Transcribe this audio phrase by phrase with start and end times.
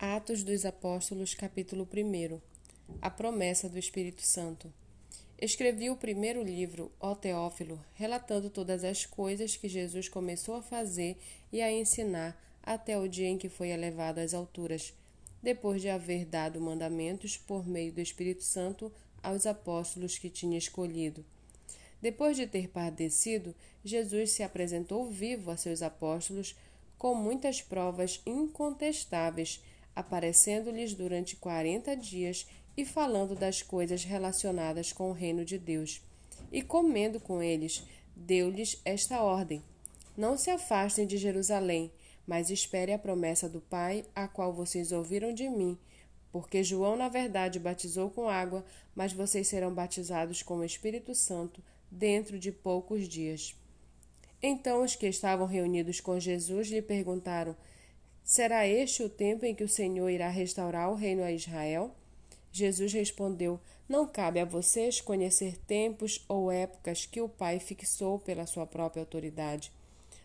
[0.00, 2.40] Atos dos Apóstolos, capítulo 1
[3.02, 4.72] A promessa do Espírito Santo.
[5.40, 11.18] Escrevi o primeiro livro, ó Teófilo, relatando todas as coisas que Jesus começou a fazer
[11.52, 14.94] e a ensinar até o dia em que foi elevado às alturas,
[15.42, 21.24] depois de haver dado mandamentos por meio do Espírito Santo aos apóstolos que tinha escolhido.
[22.00, 23.52] Depois de ter padecido,
[23.84, 26.54] Jesus se apresentou vivo a seus apóstolos
[26.96, 29.60] com muitas provas incontestáveis
[29.98, 36.00] aparecendo-lhes durante quarenta dias e falando das coisas relacionadas com o reino de Deus.
[36.52, 37.82] E comendo com eles,
[38.14, 39.62] deu-lhes esta ordem:
[40.16, 41.92] Não se afastem de Jerusalém,
[42.26, 45.76] mas espere a promessa do Pai, a qual vocês ouviram de mim.
[46.30, 51.62] Porque João, na verdade, batizou com água, mas vocês serão batizados com o Espírito Santo
[51.90, 53.56] dentro de poucos dias.
[54.42, 57.56] Então os que estavam reunidos com Jesus lhe perguntaram:
[58.28, 61.96] Será este o tempo em que o Senhor irá restaurar o reino a Israel?
[62.52, 68.44] Jesus respondeu: Não cabe a vocês conhecer tempos ou épocas que o Pai fixou pela
[68.44, 69.72] sua própria autoridade.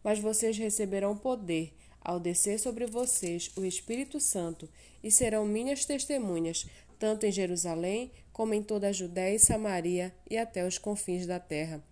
[0.00, 4.68] Mas vocês receberão poder ao descer sobre vocês o Espírito Santo
[5.02, 6.68] e serão minhas testemunhas,
[7.00, 11.40] tanto em Jerusalém como em toda a Judéia e Samaria e até os confins da
[11.40, 11.82] terra.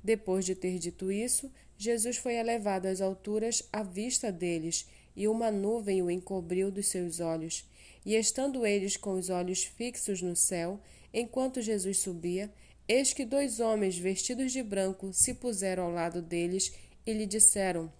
[0.00, 5.50] Depois de ter dito isso, Jesus foi elevado às alturas à vista deles e uma
[5.50, 7.64] nuvem o encobriu dos seus olhos.
[8.04, 10.80] E estando eles com os olhos fixos no céu,
[11.12, 12.50] enquanto Jesus subia,
[12.88, 16.72] eis que dois homens vestidos de branco se puseram ao lado deles
[17.06, 17.92] e lhe disseram: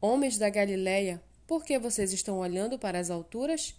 [0.00, 3.74] Homens da Galileia, por que vocês estão olhando para as alturas?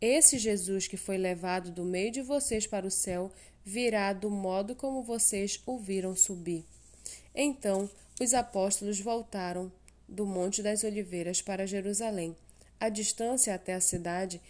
[0.00, 3.32] Esse Jesus que foi levado do meio de vocês para o céu
[3.64, 6.64] virá do modo como vocês o viram subir.
[7.34, 9.70] Então os apóstolos voltaram
[10.08, 12.36] do Monte das Oliveiras para Jerusalém.
[12.80, 14.40] A distância até a cidade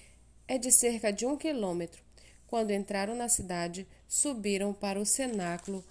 [0.47, 2.03] é de cerca de um quilômetro.
[2.47, 5.84] Quando entraram na cidade, subiram para o cenáculo,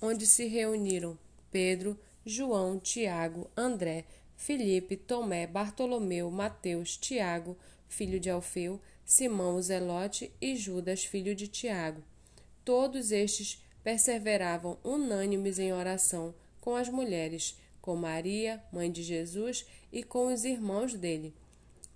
[0.00, 1.18] onde se reuniram
[1.50, 4.04] Pedro, João, Tiago, André,
[4.36, 7.56] Filipe, Tomé, Bartolomeu, Mateus, Tiago,
[7.88, 12.02] filho de Alfeu, Simão o Zelote e Judas, filho de Tiago.
[12.64, 17.58] Todos estes perseveravam unânimes em oração com as mulheres,
[17.90, 21.34] com Maria, mãe de Jesus, e com os irmãos dele.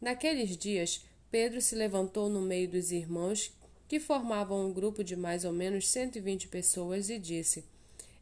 [0.00, 3.52] Naqueles dias, Pedro se levantou no meio dos irmãos,
[3.86, 7.64] que formavam um grupo de mais ou menos cento e vinte pessoas, e disse: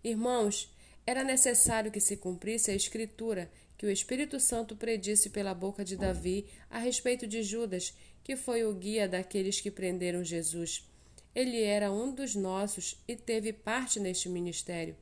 [0.05, 0.71] Irmãos,
[1.07, 5.97] era necessário que se cumprisse a Escritura que o Espírito Santo predisse pela boca de
[5.97, 10.87] Davi a respeito de Judas, que foi o guia daqueles que prenderam Jesus.
[11.35, 14.95] Ele era um dos nossos e teve parte neste ministério.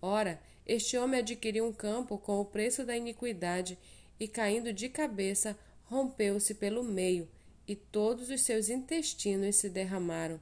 [0.00, 3.78] Ora, este homem adquiriu um campo com o preço da iniquidade
[4.18, 7.28] e, caindo de cabeça, rompeu-se pelo meio,
[7.66, 10.40] e todos os seus intestinos se derramaram.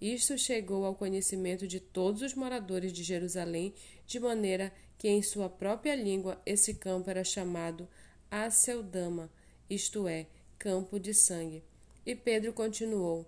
[0.00, 3.74] Isto chegou ao conhecimento de todos os moradores de Jerusalém,
[4.06, 7.88] de maneira que em sua própria língua esse campo era chamado
[8.30, 9.30] Aceldama,
[9.68, 10.26] isto é,
[10.58, 11.62] campo de sangue.
[12.06, 13.26] E Pedro continuou: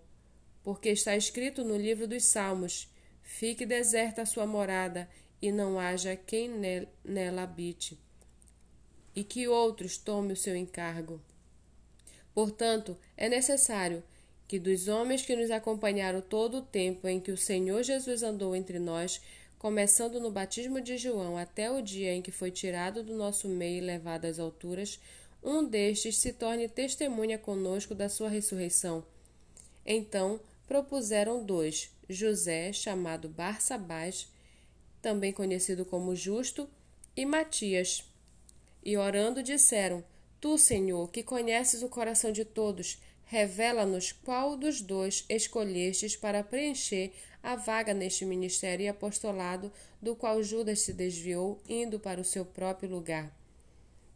[0.62, 2.88] Porque está escrito no livro dos Salmos:
[3.22, 5.08] Fique deserta a sua morada
[5.40, 6.48] e não haja quem
[7.04, 7.98] nela habite,
[9.14, 11.20] e que outros tome o seu encargo.
[12.34, 14.02] Portanto, é necessário
[14.46, 18.54] que dos homens que nos acompanharam todo o tempo em que o Senhor Jesus andou
[18.54, 19.20] entre nós,
[19.58, 23.78] começando no batismo de João até o dia em que foi tirado do nosso meio
[23.78, 24.98] e levado às alturas,
[25.42, 29.04] um destes se torne testemunha conosco da sua ressurreição.
[29.84, 34.28] Então propuseram dois, José, chamado Barsabás,
[35.00, 36.68] também conhecido como Justo,
[37.16, 38.04] e Matias.
[38.82, 40.04] E orando disseram:
[40.40, 47.12] Tu, Senhor, que conheces o coração de todos, revela-nos qual dos dois escolhestes para preencher
[47.42, 52.44] a vaga neste ministério e apostolado do qual Judas se desviou, indo para o seu
[52.44, 53.34] próprio lugar.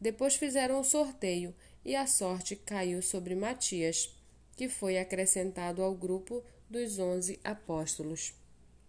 [0.00, 4.14] Depois fizeram um sorteio, e a sorte caiu sobre Matias,
[4.56, 8.34] que foi acrescentado ao grupo dos onze apóstolos.